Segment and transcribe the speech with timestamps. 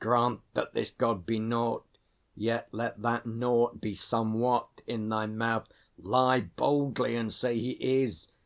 [0.00, 1.86] Grant that this God be naught,
[2.36, 7.70] Yet let that Naught be Somewhat in thy mouth; Lie boldly, and say He
[8.02, 8.26] Is!